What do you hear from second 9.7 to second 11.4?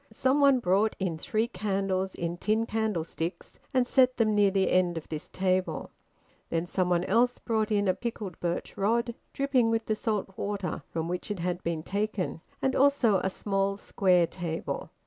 the salt water from which it